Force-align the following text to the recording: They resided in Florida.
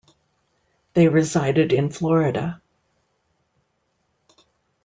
They 0.95 1.09
resided 1.09 1.71
in 1.71 1.91
Florida. 1.91 2.59